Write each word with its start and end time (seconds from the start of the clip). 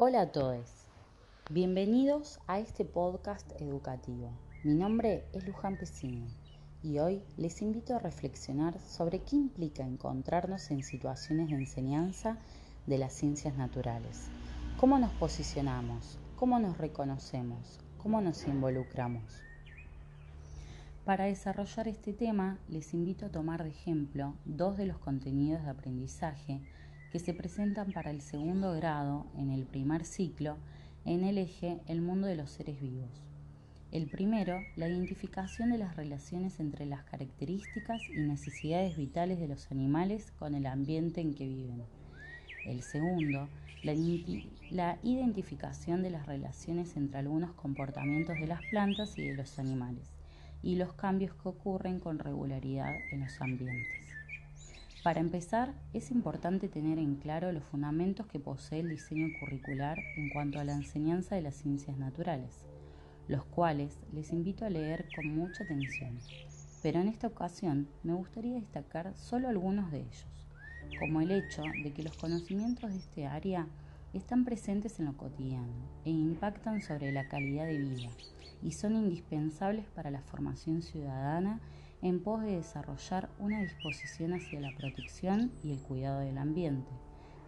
Hola 0.00 0.20
a 0.20 0.30
todos, 0.30 0.86
bienvenidos 1.50 2.38
a 2.46 2.60
este 2.60 2.84
podcast 2.84 3.50
educativo. 3.60 4.30
Mi 4.62 4.72
nombre 4.74 5.24
es 5.32 5.44
Luján 5.44 5.76
Pesino 5.76 6.28
y 6.84 7.00
hoy 7.00 7.20
les 7.36 7.62
invito 7.62 7.96
a 7.96 7.98
reflexionar 7.98 8.78
sobre 8.78 9.22
qué 9.22 9.34
implica 9.34 9.82
encontrarnos 9.82 10.70
en 10.70 10.84
situaciones 10.84 11.48
de 11.48 11.56
enseñanza 11.56 12.38
de 12.86 12.96
las 12.96 13.12
ciencias 13.12 13.56
naturales. 13.56 14.28
¿Cómo 14.78 15.00
nos 15.00 15.10
posicionamos? 15.14 16.16
¿Cómo 16.36 16.60
nos 16.60 16.78
reconocemos? 16.78 17.80
¿Cómo 18.00 18.20
nos 18.20 18.46
involucramos? 18.46 19.24
Para 21.04 21.24
desarrollar 21.24 21.88
este 21.88 22.12
tema, 22.12 22.60
les 22.68 22.94
invito 22.94 23.26
a 23.26 23.30
tomar 23.30 23.64
de 23.64 23.70
ejemplo 23.70 24.34
dos 24.44 24.76
de 24.76 24.86
los 24.86 24.98
contenidos 24.98 25.64
de 25.64 25.70
aprendizaje 25.70 26.60
que 27.10 27.18
se 27.18 27.34
presentan 27.34 27.92
para 27.92 28.10
el 28.10 28.20
segundo 28.20 28.72
grado 28.74 29.26
en 29.36 29.50
el 29.50 29.64
primer 29.64 30.04
ciclo 30.04 30.56
en 31.04 31.24
el 31.24 31.38
eje 31.38 31.80
El 31.86 32.02
mundo 32.02 32.26
de 32.26 32.36
los 32.36 32.50
seres 32.50 32.80
vivos. 32.80 33.08
El 33.90 34.06
primero, 34.06 34.62
la 34.76 34.88
identificación 34.88 35.70
de 35.70 35.78
las 35.78 35.96
relaciones 35.96 36.60
entre 36.60 36.84
las 36.84 37.04
características 37.04 38.02
y 38.10 38.20
necesidades 38.20 38.98
vitales 38.98 39.40
de 39.40 39.48
los 39.48 39.70
animales 39.70 40.30
con 40.38 40.54
el 40.54 40.66
ambiente 40.66 41.22
en 41.22 41.34
que 41.34 41.46
viven. 41.46 41.82
El 42.66 42.82
segundo, 42.82 43.48
la, 43.82 44.98
identificación 45.02 46.02
de 46.02 46.10
las 46.10 46.26
relaciones 46.26 46.96
entre 46.98 47.20
algunos 47.20 47.52
comportamientos 47.52 48.38
de 48.38 48.46
las 48.46 48.60
plantas 48.64 49.16
y 49.16 49.22
de 49.22 49.34
los 49.34 49.58
animales 49.58 50.10
y 50.62 50.76
los 50.76 50.92
cambios 50.92 51.32
que 51.34 51.48
ocurren 51.48 52.00
con 52.00 52.18
regularidad 52.18 52.94
en 53.12 53.20
los 53.20 53.40
ambientes. 53.40 54.07
Para 55.02 55.20
empezar, 55.20 55.74
es 55.92 56.10
importante 56.10 56.68
tener 56.68 56.98
en 56.98 57.16
claro 57.16 57.52
los 57.52 57.62
fundamentos 57.62 58.26
que 58.26 58.40
posee 58.40 58.80
el 58.80 58.88
diseño 58.88 59.28
curricular 59.38 59.98
en 60.16 60.28
cuanto 60.30 60.58
a 60.58 60.64
la 60.64 60.72
enseñanza 60.72 61.36
de 61.36 61.42
las 61.42 61.54
ciencias 61.54 61.96
naturales, 61.96 62.64
los 63.28 63.44
cuales 63.44 63.96
les 64.12 64.32
invito 64.32 64.64
a 64.64 64.70
leer 64.70 65.06
con 65.14 65.34
mucha 65.34 65.62
atención. 65.62 66.18
Pero 66.82 67.00
en 67.00 67.08
esta 67.08 67.28
ocasión 67.28 67.88
me 68.02 68.12
gustaría 68.12 68.54
destacar 68.54 69.14
solo 69.16 69.48
algunos 69.48 69.92
de 69.92 70.00
ellos, 70.00 70.26
como 70.98 71.20
el 71.20 71.30
hecho 71.30 71.62
de 71.82 71.92
que 71.92 72.02
los 72.02 72.16
conocimientos 72.16 72.90
de 72.90 72.98
este 72.98 73.26
área 73.26 73.68
están 74.14 74.44
presentes 74.44 74.98
en 74.98 75.06
lo 75.06 75.16
cotidiano 75.16 75.72
e 76.04 76.10
impactan 76.10 76.82
sobre 76.82 77.12
la 77.12 77.28
calidad 77.28 77.66
de 77.66 77.78
vida 77.78 78.10
y 78.62 78.72
son 78.72 78.96
indispensables 78.96 79.86
para 79.94 80.10
la 80.10 80.22
formación 80.22 80.82
ciudadana 80.82 81.60
en 82.02 82.22
pos 82.22 82.42
de 82.42 82.56
desarrollar 82.56 83.28
una 83.38 83.60
disposición 83.60 84.32
hacia 84.32 84.60
la 84.60 84.70
protección 84.70 85.50
y 85.64 85.72
el 85.72 85.80
cuidado 85.80 86.20
del 86.20 86.38
ambiente, 86.38 86.90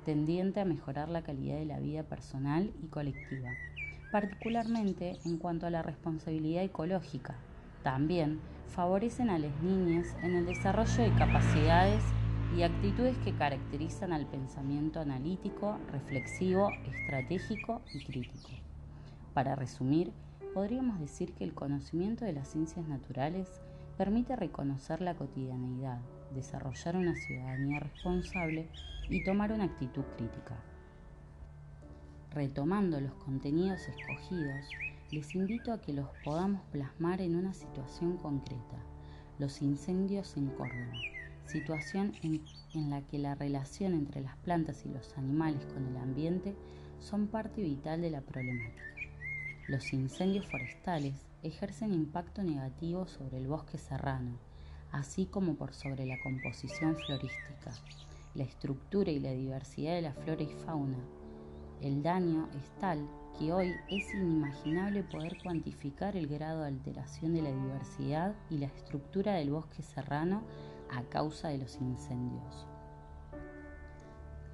tendiente 0.05 0.61
a 0.61 0.65
mejorar 0.65 1.09
la 1.09 1.23
calidad 1.23 1.57
de 1.57 1.67
la 1.67 1.79
vida 1.79 2.03
personal 2.03 2.73
y 2.83 2.89
colectiva, 2.89 3.55
particularmente 4.11 5.19
en 5.25 5.39
cuanto 5.39 5.67
a 5.67 5.71
la 5.71 5.83
responsabilidad 5.83 6.65
ecológica. 6.65 7.37
También 7.83 8.41
favorecen 8.69 9.31
a 9.31 9.39
las 9.39 9.63
niñas 9.63 10.17
en 10.23 10.35
el 10.35 10.47
desarrollo 10.47 11.03
de 11.03 11.15
capacidades 11.15 12.03
y 12.57 12.63
actitudes 12.63 13.17
que 13.19 13.35
caracterizan 13.35 14.13
al 14.13 14.27
pensamiento 14.27 15.01
analítico, 15.01 15.79
reflexivo, 15.93 16.73
estratégico 16.89 17.81
y 17.95 18.05
crítico. 18.05 18.51
Para 19.35 19.55
resumir, 19.55 20.13
podríamos 20.53 20.99
decir 20.99 21.33
que 21.35 21.45
el 21.45 21.55
conocimiento 21.55 22.25
de 22.25 22.33
las 22.33 22.49
ciencias 22.49 22.89
naturales 22.89 23.61
permite 24.01 24.35
reconocer 24.35 25.03
la 25.03 25.15
cotidianeidad, 25.15 26.01
desarrollar 26.35 26.97
una 26.97 27.15
ciudadanía 27.17 27.81
responsable 27.81 28.67
y 29.11 29.23
tomar 29.23 29.53
una 29.53 29.65
actitud 29.65 30.05
crítica. 30.17 30.57
Retomando 32.31 32.99
los 32.99 33.13
contenidos 33.17 33.89
escogidos, 33.89 34.75
les 35.13 35.35
invito 35.35 35.71
a 35.71 35.83
que 35.83 35.93
los 35.93 36.09
podamos 36.25 36.63
plasmar 36.73 37.21
en 37.21 37.37
una 37.37 37.53
situación 37.53 38.17
concreta, 38.17 38.79
los 39.39 39.61
incendios 39.61 40.35
en 40.39 40.47
Córdoba, 40.47 41.05
situación 41.45 42.15
en, 42.23 42.41
en, 42.73 42.89
la 42.89 43.03
que 43.03 43.19
la 43.19 43.35
relación 43.35 43.93
entre 43.93 44.23
las 44.23 44.37
plantas 44.39 44.87
y 44.87 44.89
los 44.89 45.19
animales 45.19 45.67
con 45.75 45.85
el 45.85 45.99
ambiente 45.99 46.57
son 47.01 47.27
parte 47.27 47.61
vital 47.61 48.01
de 48.01 48.09
la 48.09 48.23
problemática. 48.23 48.95
Los 49.69 49.93
incendios 49.93 50.47
forestales 50.47 51.30
ejercen 51.43 51.93
impacto 51.93 52.43
negativo 52.43 53.07
sobre 53.07 53.39
el 53.39 53.47
bosque 53.47 53.79
serrano, 53.79 54.39
así 54.93 55.27
como 55.27 55.55
por 55.55 55.73
sobre 55.75 56.07
la 56.07 56.21
composición 56.23 56.97
florística, 56.97 57.73
la 58.35 58.45
estructura 58.45 59.11
y 59.11 59.21
la 59.21 59.33
diversidad 59.33 59.95
de 59.95 60.03
la 60.03 60.13
flora 60.13 60.43
y 60.43 60.53
fauna. 60.65 60.99
El 61.81 62.03
daño 62.03 62.49
es 62.57 62.71
tal 62.79 63.09
que 63.39 63.53
hoy 63.53 63.75
es 63.89 64.13
inimaginable 64.15 65.03
poder 65.05 65.39
cuantificar 65.43 66.17
el 66.17 66.27
grado 66.27 66.61
de 66.61 66.69
alteración 66.69 67.33
de 67.33 67.43
la 67.43 67.51
diversidad 67.51 68.35
y 68.51 68.59
la 68.59 68.67
estructura 68.67 69.35
del 69.35 69.51
bosque 69.51 69.83
serrano 69.83 70.43
a 70.91 71.03
causa 71.05 71.49
de 71.49 71.59
los 71.59 71.77
incendios. 71.77 72.67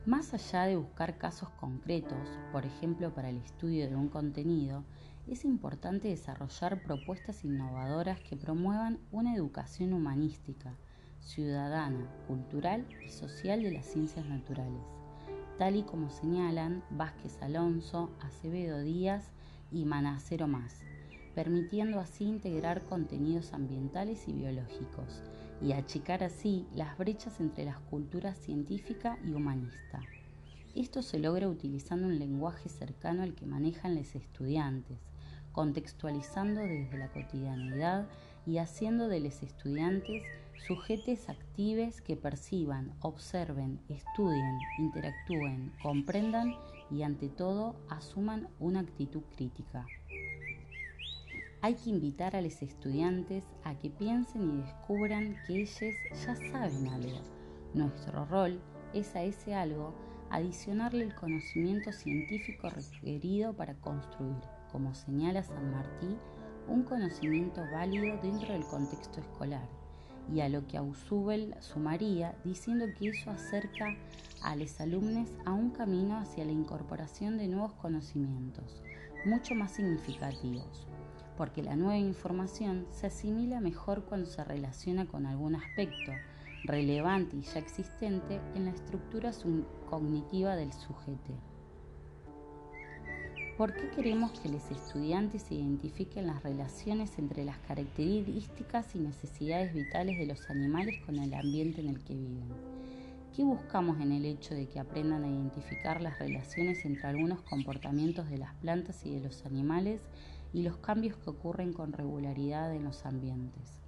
Más 0.04 0.32
allá 0.34 0.66
de 0.66 0.76
buscar 0.76 1.18
casos 1.18 1.48
concretos, 1.58 2.38
por 2.52 2.64
ejemplo 2.64 3.12
para 3.12 3.28
el 3.28 3.38
estudio 3.38 3.88
de 3.88 3.96
un 3.96 4.08
contenido, 4.08 4.84
es 5.28 5.44
importante 5.44 6.08
desarrollar 6.08 6.82
propuestas 6.82 7.44
innovadoras 7.44 8.20
que 8.20 8.36
promuevan 8.36 9.00
una 9.10 9.34
educación 9.34 9.92
humanística, 9.92 10.74
ciudadana, 11.20 12.08
cultural 12.28 12.86
y 13.04 13.08
social 13.08 13.62
de 13.62 13.72
las 13.72 13.86
ciencias 13.86 14.24
naturales, 14.26 14.82
tal 15.58 15.74
y 15.74 15.82
como 15.82 16.10
señalan 16.10 16.84
Vázquez 16.90 17.42
Alonso, 17.42 18.10
Acevedo 18.20 18.80
Díaz 18.80 19.32
y 19.72 19.84
Manacero 19.84 20.46
Más, 20.46 20.82
permitiendo 21.34 21.98
así 21.98 22.24
integrar 22.24 22.84
contenidos 22.84 23.52
ambientales 23.52 24.28
y 24.28 24.32
biológicos 24.32 25.22
y 25.60 25.72
achicar 25.72 26.22
así 26.22 26.66
las 26.72 26.96
brechas 26.98 27.40
entre 27.40 27.64
las 27.64 27.80
culturas 27.80 28.38
científica 28.38 29.18
y 29.24 29.32
humanista. 29.32 30.02
Esto 30.76 31.02
se 31.02 31.18
logra 31.18 31.48
utilizando 31.48 32.06
un 32.06 32.18
lenguaje 32.18 32.68
cercano 32.68 33.22
al 33.22 33.34
que 33.34 33.46
manejan 33.46 33.94
los 33.94 34.14
estudiantes, 34.14 34.98
contextualizando 35.56 36.60
desde 36.60 36.98
la 36.98 37.08
cotidianidad 37.08 38.06
y 38.44 38.58
haciendo 38.58 39.08
de 39.08 39.20
los 39.20 39.42
estudiantes 39.42 40.22
sujetes 40.66 41.30
actives 41.30 42.02
que 42.02 42.14
perciban, 42.14 42.92
observen, 43.00 43.80
estudien, 43.88 44.58
interactúen, 44.78 45.72
comprendan 45.82 46.54
y 46.90 47.02
ante 47.04 47.30
todo 47.30 47.74
asuman 47.88 48.48
una 48.60 48.80
actitud 48.80 49.22
crítica. 49.34 49.86
Hay 51.62 51.74
que 51.74 51.88
invitar 51.88 52.36
a 52.36 52.42
los 52.42 52.60
estudiantes 52.60 53.42
a 53.64 53.74
que 53.76 53.88
piensen 53.88 54.42
y 54.42 54.62
descubran 54.62 55.36
que 55.46 55.62
ellos 55.62 55.94
ya 56.26 56.36
saben 56.36 56.86
algo. 56.88 57.18
Nuestro 57.72 58.26
rol 58.26 58.60
es 58.92 59.16
a 59.16 59.22
ese 59.22 59.54
algo 59.54 59.94
adicionarle 60.28 61.04
el 61.04 61.14
conocimiento 61.14 61.92
científico 61.92 62.68
requerido 62.68 63.54
para 63.54 63.74
construir 63.74 64.55
como 64.72 64.94
señala 64.94 65.42
San 65.42 65.70
Martí, 65.72 66.16
un 66.68 66.82
conocimiento 66.82 67.62
válido 67.72 68.16
dentro 68.22 68.52
del 68.52 68.64
contexto 68.64 69.20
escolar, 69.20 69.68
y 70.32 70.40
a 70.40 70.48
lo 70.48 70.66
que 70.66 70.76
Ausubel 70.76 71.54
sumaría 71.60 72.36
diciendo 72.44 72.86
que 72.98 73.10
eso 73.10 73.30
acerca 73.30 73.96
a 74.42 74.56
los 74.56 74.80
alumnos 74.80 75.30
a 75.44 75.52
un 75.52 75.70
camino 75.70 76.18
hacia 76.18 76.44
la 76.44 76.52
incorporación 76.52 77.38
de 77.38 77.48
nuevos 77.48 77.72
conocimientos, 77.74 78.82
mucho 79.24 79.54
más 79.54 79.72
significativos, 79.72 80.86
porque 81.36 81.62
la 81.62 81.76
nueva 81.76 81.98
información 81.98 82.86
se 82.90 83.06
asimila 83.06 83.60
mejor 83.60 84.04
cuando 84.04 84.26
se 84.26 84.42
relaciona 84.44 85.06
con 85.06 85.26
algún 85.26 85.54
aspecto 85.54 86.12
relevante 86.64 87.36
y 87.36 87.42
ya 87.42 87.60
existente 87.60 88.40
en 88.54 88.64
la 88.64 88.72
estructura 88.72 89.30
cognitiva 89.88 90.56
del 90.56 90.72
sujeto. 90.72 91.34
¿Por 93.56 93.72
qué 93.72 93.88
queremos 93.88 94.38
que 94.38 94.50
los 94.50 94.70
estudiantes 94.70 95.50
identifiquen 95.50 96.26
las 96.26 96.42
relaciones 96.42 97.18
entre 97.18 97.42
las 97.42 97.56
características 97.60 98.94
y 98.94 98.98
necesidades 98.98 99.72
vitales 99.72 100.18
de 100.18 100.26
los 100.26 100.50
animales 100.50 101.00
con 101.06 101.16
el 101.18 101.32
ambiente 101.32 101.80
en 101.80 101.88
el 101.88 102.04
que 102.04 102.12
viven? 102.12 102.48
¿Qué 103.34 103.44
buscamos 103.44 103.98
en 104.02 104.12
el 104.12 104.26
hecho 104.26 104.54
de 104.54 104.68
que 104.68 104.78
aprendan 104.78 105.24
a 105.24 105.28
identificar 105.28 106.02
las 106.02 106.18
relaciones 106.18 106.84
entre 106.84 107.06
algunos 107.06 107.40
comportamientos 107.44 108.28
de 108.28 108.36
las 108.36 108.52
plantas 108.56 109.06
y 109.06 109.14
de 109.14 109.20
los 109.20 109.46
animales 109.46 110.02
y 110.52 110.62
los 110.62 110.76
cambios 110.76 111.16
que 111.16 111.30
ocurren 111.30 111.72
con 111.72 111.94
regularidad 111.94 112.74
en 112.74 112.84
los 112.84 113.06
ambientes? 113.06 113.80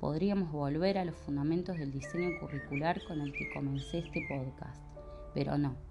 Podríamos 0.00 0.50
volver 0.50 0.98
a 0.98 1.04
los 1.04 1.14
fundamentos 1.14 1.78
del 1.78 1.92
diseño 1.92 2.30
curricular 2.40 3.00
con 3.06 3.20
el 3.20 3.32
que 3.32 3.48
comencé 3.54 3.98
este 3.98 4.26
podcast, 4.28 4.82
pero 5.34 5.56
no 5.56 5.87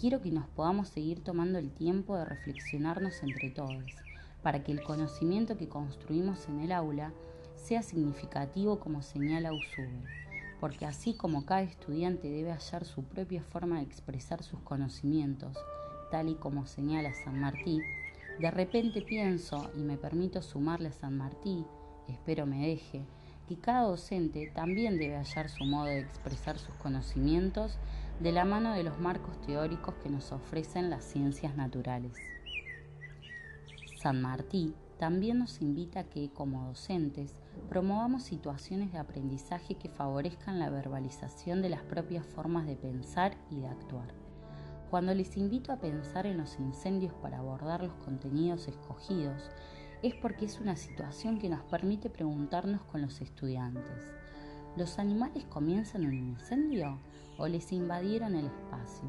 quiero 0.00 0.20
que 0.20 0.30
nos 0.30 0.46
podamos 0.48 0.88
seguir 0.88 1.22
tomando 1.22 1.58
el 1.58 1.70
tiempo 1.70 2.16
de 2.16 2.24
reflexionarnos 2.24 3.22
entre 3.22 3.50
todos, 3.50 3.84
para 4.42 4.62
que 4.62 4.72
el 4.72 4.82
conocimiento 4.82 5.56
que 5.56 5.68
construimos 5.68 6.48
en 6.48 6.60
el 6.60 6.72
aula 6.72 7.12
sea 7.54 7.82
significativo 7.82 8.80
como 8.80 9.02
señala 9.02 9.52
Usube, 9.52 10.02
porque 10.60 10.86
así 10.86 11.14
como 11.14 11.46
cada 11.46 11.62
estudiante 11.62 12.28
debe 12.28 12.52
hallar 12.52 12.84
su 12.84 13.04
propia 13.04 13.42
forma 13.42 13.76
de 13.76 13.84
expresar 13.84 14.42
sus 14.42 14.60
conocimientos, 14.60 15.56
tal 16.10 16.28
y 16.28 16.34
como 16.34 16.66
señala 16.66 17.14
San 17.14 17.40
Martí, 17.40 17.80
de 18.38 18.50
repente 18.50 19.00
pienso 19.00 19.70
y 19.76 19.80
me 19.80 19.96
permito 19.96 20.42
sumarle 20.42 20.88
a 20.88 20.92
San 20.92 21.16
Martí, 21.16 21.64
espero 22.08 22.46
me 22.46 22.66
deje, 22.66 23.04
que 23.48 23.56
cada 23.56 23.82
docente 23.82 24.50
también 24.54 24.98
debe 24.98 25.16
hallar 25.16 25.48
su 25.48 25.64
modo 25.64 25.86
de 25.86 26.00
expresar 26.00 26.58
sus 26.58 26.74
conocimientos 26.76 27.78
de 28.20 28.30
la 28.30 28.44
mano 28.44 28.74
de 28.74 28.84
los 28.84 29.00
marcos 29.00 29.40
teóricos 29.40 29.94
que 29.96 30.08
nos 30.08 30.30
ofrecen 30.30 30.88
las 30.88 31.04
ciencias 31.04 31.56
naturales. 31.56 32.20
San 33.96 34.22
Martí 34.22 34.74
también 34.98 35.40
nos 35.40 35.60
invita 35.60 36.00
a 36.00 36.04
que, 36.04 36.30
como 36.30 36.66
docentes, 36.68 37.40
promovamos 37.68 38.22
situaciones 38.22 38.92
de 38.92 38.98
aprendizaje 38.98 39.74
que 39.74 39.88
favorezcan 39.88 40.60
la 40.60 40.70
verbalización 40.70 41.60
de 41.60 41.70
las 41.70 41.82
propias 41.82 42.24
formas 42.24 42.66
de 42.66 42.76
pensar 42.76 43.36
y 43.50 43.60
de 43.60 43.66
actuar. 43.66 44.14
Cuando 44.90 45.12
les 45.12 45.36
invito 45.36 45.72
a 45.72 45.80
pensar 45.80 46.26
en 46.26 46.38
los 46.38 46.60
incendios 46.60 47.12
para 47.14 47.38
abordar 47.38 47.82
los 47.82 47.94
contenidos 47.94 48.68
escogidos, 48.68 49.50
es 50.02 50.14
porque 50.14 50.44
es 50.44 50.60
una 50.60 50.76
situación 50.76 51.38
que 51.38 51.48
nos 51.48 51.64
permite 51.64 52.10
preguntarnos 52.10 52.82
con 52.82 53.02
los 53.02 53.20
estudiantes, 53.20 54.12
¿los 54.76 54.98
animales 55.00 55.44
comienzan 55.46 56.06
un 56.06 56.14
incendio 56.14 57.00
o 57.38 57.48
les 57.48 57.72
invadieron 57.72 58.34
el 58.34 58.46
espacio? 58.46 59.08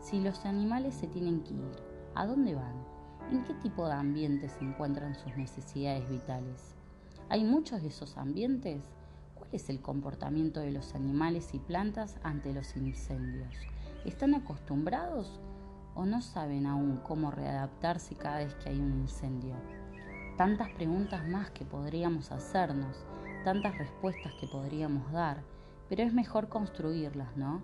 Si 0.00 0.20
los 0.20 0.44
animales 0.44 0.94
se 0.94 1.06
tienen 1.06 1.42
que 1.42 1.54
ir, 1.54 1.76
¿a 2.14 2.26
dónde 2.26 2.54
van? 2.54 2.84
¿En 3.30 3.44
qué 3.44 3.54
tipo 3.54 3.86
de 3.86 3.94
ambiente 3.94 4.48
se 4.48 4.64
encuentran 4.64 5.14
sus 5.14 5.36
necesidades 5.36 6.08
vitales? 6.08 6.74
¿Hay 7.28 7.44
muchos 7.44 7.82
de 7.82 7.88
esos 7.88 8.18
ambientes? 8.18 8.82
¿Cuál 9.34 9.48
es 9.52 9.70
el 9.70 9.80
comportamiento 9.80 10.60
de 10.60 10.72
los 10.72 10.94
animales 10.94 11.54
y 11.54 11.58
plantas 11.58 12.18
ante 12.22 12.52
los 12.52 12.76
incendios? 12.76 13.54
¿Están 14.04 14.34
acostumbrados 14.34 15.40
o 15.94 16.04
no 16.04 16.20
saben 16.20 16.66
aún 16.66 16.98
cómo 17.04 17.30
readaptarse 17.30 18.16
cada 18.16 18.38
vez 18.38 18.54
que 18.56 18.70
hay 18.70 18.80
un 18.80 18.92
incendio? 18.92 19.54
Tantas 20.36 20.68
preguntas 20.70 21.26
más 21.28 21.50
que 21.52 21.64
podríamos 21.64 22.32
hacernos, 22.32 22.96
tantas 23.44 23.78
respuestas 23.78 24.32
que 24.40 24.48
podríamos 24.48 25.10
dar, 25.12 25.42
pero 25.92 26.04
es 26.04 26.14
mejor 26.14 26.48
construirlas, 26.48 27.36
¿no? 27.36 27.60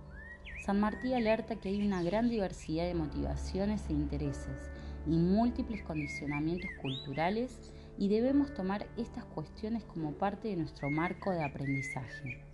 San 0.60 0.78
Martín 0.78 1.14
alerta 1.14 1.56
que 1.56 1.70
hay 1.70 1.80
una 1.80 2.02
gran 2.02 2.28
diversidad 2.28 2.84
de 2.84 2.92
motivaciones 2.92 3.88
e 3.88 3.94
intereses 3.94 4.70
y 5.06 5.16
múltiples 5.16 5.82
condicionamientos 5.82 6.68
culturales 6.82 7.58
y 7.96 8.08
debemos 8.08 8.52
tomar 8.52 8.86
estas 8.98 9.24
cuestiones 9.24 9.82
como 9.84 10.12
parte 10.12 10.48
de 10.48 10.56
nuestro 10.56 10.90
marco 10.90 11.30
de 11.30 11.42
aprendizaje. 11.42 12.44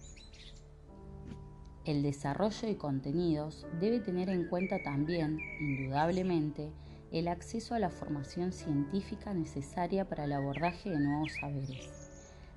El 1.84 2.04
desarrollo 2.04 2.68
de 2.68 2.76
contenidos 2.76 3.66
debe 3.80 3.98
tener 3.98 4.28
en 4.28 4.46
cuenta 4.46 4.80
también, 4.80 5.40
indudablemente, 5.58 6.70
el 7.10 7.26
acceso 7.26 7.74
a 7.74 7.80
la 7.80 7.90
formación 7.90 8.52
científica 8.52 9.34
necesaria 9.34 10.08
para 10.08 10.26
el 10.26 10.34
abordaje 10.34 10.90
de 10.90 11.00
nuevos 11.00 11.32
saberes. 11.32 12.03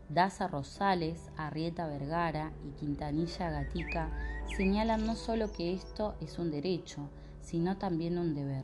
Daza 0.09 0.47
Rosales, 0.47 1.29
Arrieta 1.35 1.85
Vergara 1.85 2.53
y 2.65 2.71
Quintanilla 2.79 3.51
Gatica 3.51 4.09
señalan 4.55 5.05
no 5.05 5.15
solo 5.15 5.51
que 5.51 5.73
esto 5.73 6.15
es 6.21 6.39
un 6.39 6.49
derecho, 6.49 7.09
sino 7.41 7.77
también 7.77 8.17
un 8.17 8.33
deber. 8.33 8.63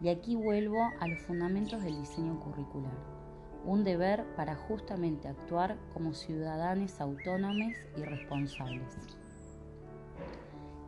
Y 0.00 0.08
aquí 0.08 0.34
vuelvo 0.34 0.82
a 0.98 1.06
los 1.06 1.20
fundamentos 1.20 1.84
del 1.84 2.00
diseño 2.00 2.40
curricular. 2.40 2.92
Un 3.64 3.84
deber 3.84 4.24
para 4.34 4.56
justamente 4.56 5.28
actuar 5.28 5.76
como 5.94 6.12
ciudadanos 6.12 7.00
autónomos 7.00 7.74
y 7.96 8.02
responsables. 8.02 8.96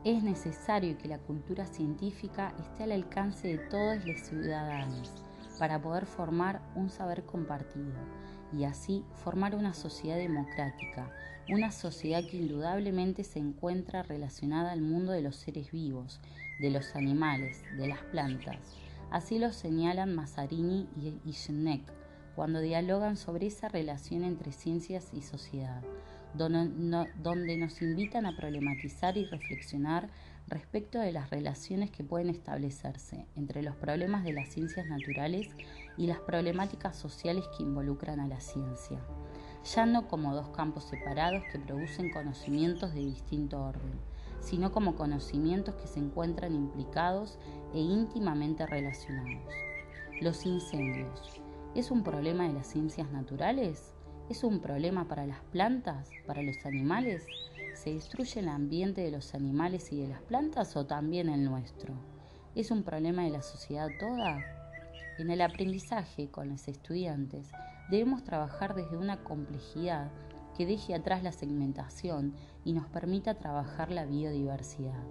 Es 0.05 0.25
necesario 0.25 0.99
que 0.99 1.07
la 1.07 1.19
cultura 1.19 1.65
científica 1.67 2.55
esté 2.59 2.85
al 2.85 2.93
alcance 2.93 3.47
de 3.47 3.59
todos 3.69 4.05
los 4.05 4.21
ciudadanos 4.21 5.13
para 5.61 5.81
poder 5.81 6.07
formar 6.07 6.61
un 6.75 6.91
saber 6.91 7.25
compartido 7.25 7.93
y 8.53 8.65
así 8.65 9.05
formar 9.15 9.55
una 9.55 9.75
sociedad 9.75 10.17
democrática, 10.17 11.11
una 11.49 11.71
sociedad 11.71 12.25
que 12.25 12.37
indudablemente 12.37 13.25
se 13.25 13.39
encuentra 13.39 14.03
relacionada 14.03 14.73
al 14.73 14.81
mundo 14.81 15.13
de 15.13 15.23
los 15.23 15.37
seres 15.37 15.71
vivos, 15.73 16.21
de 16.59 16.71
los 16.71 16.95
animales, 16.95 17.65
de 17.77 17.89
las 17.89 17.99
plantas, 18.05 18.77
Así 19.13 19.39
lo 19.39 19.53
señalan 19.53 20.15
Mazzarini 20.15 20.89
y 21.27 21.33
Schneck 21.35 21.83
cuando 22.35 22.61
dialogan 22.61 23.19
sobre 23.19 23.47
esa 23.49 23.69
relación 23.69 24.25
entre 24.25 24.53
ciencias 24.53 25.11
y 25.13 25.21
sociedad, 25.21 25.83
donde 26.33 27.57
nos 27.59 27.83
invitan 27.83 28.25
a 28.25 28.35
problematizar 28.35 29.19
y 29.19 29.27
reflexionar 29.27 30.09
respecto 30.49 30.99
de 30.99 31.13
las 31.13 31.31
relaciones 31.31 31.91
que 31.91 32.05
pueden 32.05 32.29
establecerse 32.29 33.27
entre 33.37 33.63
los 33.63 33.77
problemas 33.77 34.25
de 34.25 34.33
las 34.33 34.49
ciencias 34.49 34.87
naturales 34.87 35.49
y 35.97 36.07
las 36.07 36.21
problemáticas 36.21 36.97
sociales 36.97 37.45
que 37.57 37.63
involucran 37.63 38.21
a 38.21 38.29
la 38.29 38.41
ciencia, 38.41 39.01
ya 39.65 39.87
no 39.87 40.09
como 40.09 40.35
dos 40.35 40.49
campos 40.51 40.85
separados 40.85 41.45
que 41.45 41.59
producen 41.59 42.11
conocimientos 42.11 42.93
de 42.95 43.01
distinto 43.01 43.63
orden, 43.63 44.01
sino 44.41 44.73
como 44.73 44.97
conocimientos 44.97 45.77
que 45.77 45.87
se 45.87 46.01
encuentran 46.01 46.55
implicados 46.55 47.39
e 47.73 47.81
íntimamente 47.81 48.67
relacionados. 48.67 49.55
Los 50.21 50.45
incendios. 50.47 51.41
¿Es 51.75 51.91
un 51.91 52.03
problema 52.03 52.47
de 52.47 52.53
las 52.53 52.67
ciencias 52.67 53.11
naturales? 53.11 53.95
¿Es 54.29 54.45
un 54.45 54.61
problema 54.61 55.09
para 55.09 55.27
las 55.27 55.41
plantas? 55.45 56.15
¿Para 56.27 56.43
los 56.43 56.67
animales? 56.67 57.29
¿Se 57.83 57.93
destruye 57.93 58.39
el 58.39 58.49
ambiente 58.49 59.01
de 59.01 59.11
los 59.11 59.35
animales 59.35 59.91
y 59.91 60.01
de 60.01 60.07
las 60.07 60.23
plantas 60.23 60.77
o 60.77 60.87
también 60.87 61.29
el 61.29 61.43
nuestro? 61.43 61.95
¿Es 62.55 62.71
un 62.71 62.85
problema 62.85 63.25
de 63.25 63.31
la 63.31 63.43
sociedad 63.43 63.89
toda? 63.99 64.39
En 65.19 65.31
el 65.31 65.41
aprendizaje 65.41 66.31
con 66.31 66.49
los 66.49 66.69
estudiantes 66.69 67.51
debemos 67.91 68.23
trabajar 68.23 68.77
desde 68.77 68.97
una 68.97 69.25
complejidad 69.25 70.13
que 70.57 70.65
deje 70.65 70.95
atrás 70.95 71.25
la 71.25 71.33
segmentación 71.33 72.35
y 72.65 72.73
nos 72.73 72.87
permita 72.87 73.35
trabajar 73.35 73.91
la 73.91 74.07
biodiversidad. 74.07 75.03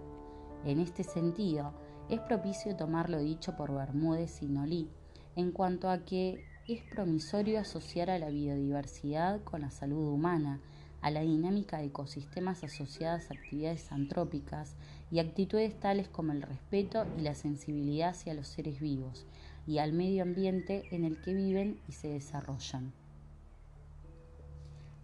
En 0.63 0.79
este 0.79 1.03
sentido, 1.03 1.73
es 2.07 2.21
propicio 2.21 2.77
tomar 2.77 3.09
lo 3.09 3.19
dicho 3.19 3.53
por 3.57 3.73
Bermúdez 3.73 4.41
y 4.41 4.47
Nolí 4.47 4.87
en 5.35 5.51
cuanto 5.51 5.89
a 5.89 6.05
que 6.05 6.45
es 6.69 6.83
promisorio 6.83 7.59
asociar 7.59 8.09
a 8.09 8.17
la 8.17 8.29
biodiversidad 8.29 9.43
con 9.43 9.59
la 9.59 9.71
salud 9.71 10.07
humana, 10.07 10.61
a 11.01 11.09
la 11.09 11.21
dinámica 11.21 11.77
de 11.77 11.85
ecosistemas 11.85 12.63
asociadas 12.63 13.29
a 13.29 13.33
actividades 13.33 13.91
antrópicas 13.91 14.75
y 15.11 15.19
actitudes 15.19 15.79
tales 15.79 16.07
como 16.07 16.31
el 16.31 16.41
respeto 16.41 17.05
y 17.17 17.21
la 17.21 17.33
sensibilidad 17.33 18.09
hacia 18.09 18.33
los 18.33 18.47
seres 18.47 18.79
vivos 18.79 19.25
y 19.67 19.79
al 19.79 19.93
medio 19.93 20.23
ambiente 20.23 20.83
en 20.91 21.03
el 21.03 21.19
que 21.21 21.33
viven 21.33 21.79
y 21.87 21.93
se 21.93 22.07
desarrollan. 22.07 22.93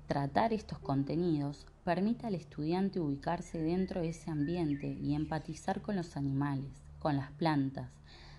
Tratar 0.08 0.54
estos 0.54 0.80
contenidos 0.80 1.66
permite 1.84 2.28
al 2.28 2.36
estudiante 2.36 3.00
ubicarse 3.00 3.62
dentro 3.62 4.02
de 4.02 4.10
ese 4.10 4.32
ambiente 4.32 4.88
y 5.02 5.16
empatizar 5.16 5.82
con 5.82 5.96
los 5.96 6.16
animales, 6.16 6.72
con 7.00 7.18
las 7.18 7.32
plantas, 7.32 7.90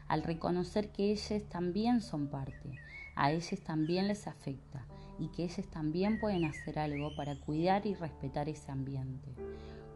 al 0.07 0.23
reconocer 0.23 0.91
que 0.91 1.13
ellos 1.13 1.43
también 1.51 2.01
son 2.01 2.29
parte, 2.29 2.79
a 3.15 3.33
ellos 3.33 3.61
también 3.61 4.09
les 4.09 4.27
afecta 4.27 4.87
y 5.19 5.29
que 5.29 5.45
ellos 5.45 5.67
también 5.69 6.19
pueden 6.19 6.45
hacer 6.45 6.79
algo 6.79 7.15
para 7.17 7.37
cuidar 7.37 7.87
y 7.87 7.95
respetar 7.95 8.49
ese 8.49 8.71
ambiente. 8.71 9.29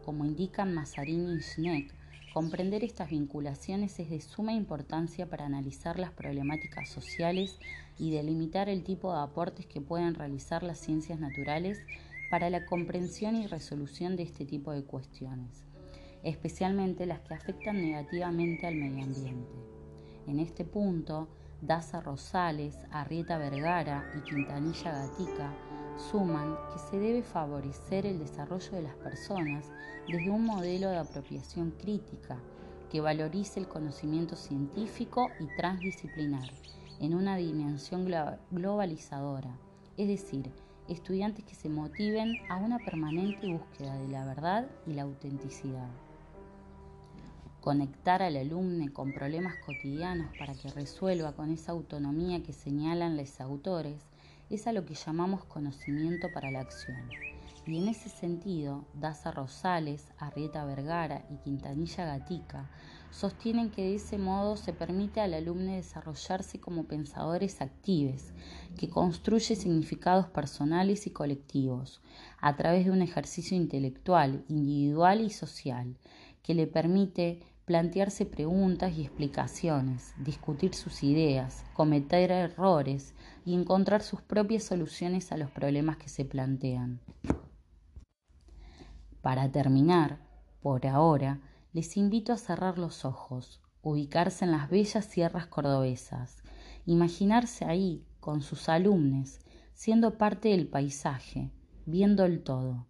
Como 0.04 0.24
indican 0.24 0.74
Mazzarini 0.74 1.34
y 1.34 1.40
Schneck, 1.40 1.94
comprender 2.32 2.82
estas 2.82 3.10
vinculaciones 3.10 3.98
es 4.00 4.10
de 4.10 4.20
suma 4.20 4.52
importancia 4.52 5.28
para 5.28 5.46
analizar 5.46 5.98
las 5.98 6.12
problemáticas 6.12 6.88
sociales 6.88 7.58
y 7.98 8.10
delimitar 8.10 8.68
el 8.68 8.84
tipo 8.84 9.12
de 9.12 9.20
aportes 9.20 9.66
que 9.66 9.80
pueden 9.80 10.14
realizar 10.14 10.62
las 10.62 10.78
ciencias 10.78 11.20
naturales 11.20 11.78
para 12.30 12.48
la 12.48 12.64
comprensión 12.64 13.36
y 13.36 13.46
resolución 13.46 14.16
de 14.16 14.22
este 14.22 14.46
tipo 14.46 14.72
de 14.72 14.84
cuestiones, 14.84 15.64
especialmente 16.22 17.06
las 17.06 17.20
que 17.20 17.34
afectan 17.34 17.76
negativamente 17.80 18.66
al 18.66 18.76
medio 18.76 19.04
ambiente. 19.04 19.52
En 20.26 20.38
este 20.40 20.64
punto, 20.64 21.28
Daza 21.62 22.00
Rosales, 22.00 22.76
Arrieta 22.90 23.38
Vergara 23.38 24.04
y 24.16 24.20
Quintanilla 24.22 24.90
Gatica 24.90 25.54
suman 26.10 26.56
que 26.72 26.80
se 26.80 26.98
debe 26.98 27.22
favorecer 27.22 28.04
el 28.04 28.18
desarrollo 28.18 28.72
de 28.72 28.82
las 28.82 28.96
personas 28.96 29.70
desde 30.08 30.28
un 30.28 30.44
modelo 30.44 30.90
de 30.90 30.98
apropiación 30.98 31.70
crítica 31.70 32.42
que 32.90 33.00
valorice 33.00 33.60
el 33.60 33.68
conocimiento 33.68 34.34
científico 34.34 35.30
y 35.38 35.46
transdisciplinar 35.56 36.50
en 36.98 37.14
una 37.14 37.36
dimensión 37.36 38.10
globalizadora, 38.50 39.56
es 39.96 40.08
decir, 40.08 40.50
estudiantes 40.88 41.44
que 41.44 41.54
se 41.54 41.68
motiven 41.68 42.40
a 42.48 42.56
una 42.56 42.80
permanente 42.80 43.46
búsqueda 43.46 43.94
de 43.94 44.08
la 44.08 44.24
verdad 44.24 44.68
y 44.84 44.94
la 44.94 45.02
autenticidad. 45.02 45.90
Conectar 47.62 48.24
al 48.24 48.36
alumno 48.36 48.92
con 48.92 49.12
problemas 49.12 49.54
cotidianos 49.64 50.36
para 50.36 50.52
que 50.52 50.68
resuelva 50.70 51.30
con 51.36 51.52
esa 51.52 51.70
autonomía 51.70 52.42
que 52.42 52.52
señalan 52.52 53.16
los 53.16 53.40
autores 53.40 54.02
es 54.50 54.66
a 54.66 54.72
lo 54.72 54.84
que 54.84 54.94
llamamos 54.94 55.44
conocimiento 55.44 56.26
para 56.34 56.50
la 56.50 56.58
acción. 56.58 57.08
Y 57.64 57.78
en 57.78 57.86
ese 57.86 58.08
sentido, 58.08 58.84
Daza 58.94 59.30
Rosales, 59.30 60.08
Arrieta 60.18 60.64
Vergara 60.64 61.24
y 61.30 61.36
Quintanilla 61.36 62.04
Gatica 62.04 62.68
sostienen 63.12 63.70
que 63.70 63.82
de 63.82 63.94
ese 63.94 64.18
modo 64.18 64.56
se 64.56 64.72
permite 64.72 65.20
al 65.20 65.32
alumno 65.32 65.70
desarrollarse 65.70 66.58
como 66.58 66.86
pensadores 66.88 67.60
activos, 67.60 68.32
que 68.76 68.88
construye 68.88 69.54
significados 69.54 70.26
personales 70.26 71.06
y 71.06 71.10
colectivos, 71.10 72.02
a 72.40 72.56
través 72.56 72.86
de 72.86 72.90
un 72.90 73.02
ejercicio 73.02 73.56
intelectual, 73.56 74.44
individual 74.48 75.20
y 75.20 75.30
social, 75.30 75.96
que 76.42 76.54
le 76.54 76.66
permite 76.66 77.40
plantearse 77.64 78.26
preguntas 78.26 78.92
y 78.96 79.02
explicaciones, 79.02 80.14
discutir 80.18 80.74
sus 80.74 81.02
ideas, 81.02 81.64
cometer 81.74 82.32
errores 82.32 83.14
y 83.44 83.54
encontrar 83.54 84.02
sus 84.02 84.20
propias 84.20 84.64
soluciones 84.64 85.32
a 85.32 85.36
los 85.36 85.50
problemas 85.50 85.96
que 85.96 86.08
se 86.08 86.24
plantean. 86.24 87.00
Para 89.20 89.50
terminar, 89.50 90.18
por 90.60 90.86
ahora, 90.86 91.40
les 91.72 91.96
invito 91.96 92.32
a 92.32 92.36
cerrar 92.36 92.78
los 92.78 93.04
ojos, 93.04 93.60
ubicarse 93.82 94.44
en 94.44 94.52
las 94.52 94.68
bellas 94.68 95.04
sierras 95.04 95.46
cordobesas, 95.46 96.42
imaginarse 96.86 97.64
ahí, 97.64 98.04
con 98.20 98.42
sus 98.42 98.68
alumnos, 98.68 99.40
siendo 99.74 100.18
parte 100.18 100.50
del 100.50 100.68
paisaje, 100.68 101.50
viendo 101.86 102.24
el 102.24 102.42
todo. 102.42 102.86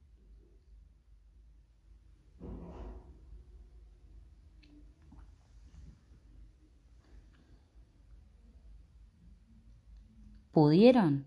¿Pudieron? 10.52 11.24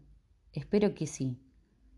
Espero 0.54 0.94
que 0.94 1.08
sí. 1.08 1.40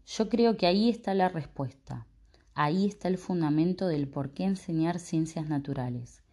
Yo 0.06 0.30
creo 0.30 0.56
que 0.56 0.66
ahí 0.66 0.88
está 0.90 1.14
la 1.14 1.28
respuesta. 1.28 2.08
Ahí 2.54 2.86
está 2.86 3.10
el 3.10 3.18
fundamento 3.18 3.86
del 3.88 4.08
por 4.08 4.30
qué 4.30 4.46
enseñar 4.46 4.98
ciencias 4.98 5.50
naturales, 5.50 6.24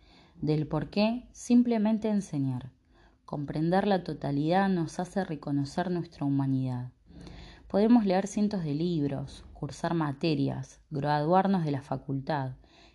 del 0.41 0.69
por 0.69 0.91
qué 0.91 1.27
simplemente 1.33 2.11
enseñar. 2.11 2.71
Comprender 3.25 3.89
la 3.89 4.05
totalidad 4.05 4.69
nos 4.69 5.01
hace 5.01 5.25
reconocer 5.25 5.91
nuestra 5.91 6.25
humanidad. 6.25 6.93
Podemos 7.67 8.07
leer 8.07 8.29
cientos 8.29 8.63
de 8.63 8.75
libros, 8.75 9.45
cursar 9.53 9.95
materias, 9.95 10.81
graduarnos 10.91 11.65
de 11.65 11.73
la 11.73 11.83
facultad, 11.83 12.53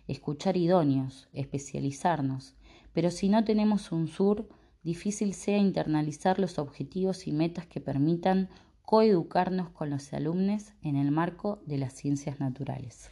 escuchar 0.08 0.56
idóneos, 0.56 1.28
especializarnos, 1.34 2.54
pero 2.94 3.10
si 3.10 3.28
no 3.28 3.44
tenemos 3.44 3.92
un 3.92 4.08
sur, 4.08 4.48
difícil 4.82 5.34
sea 5.34 5.58
internalizar 5.58 6.38
los 6.38 6.58
objetivos 6.58 7.26
y 7.26 7.32
metas 7.32 7.66
que 7.66 7.80
permitan 7.80 8.48
coeducarnos 8.82 9.70
con 9.70 9.90
los 9.90 10.12
alumnos 10.12 10.72
en 10.82 10.96
el 10.96 11.10
marco 11.10 11.62
de 11.66 11.78
las 11.78 11.92
ciencias 11.92 12.40
naturales. 12.40 13.10